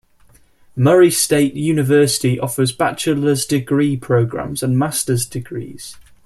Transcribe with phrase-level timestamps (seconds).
[0.75, 5.95] Murray State University offers bachelor's degree programs and master's degrees.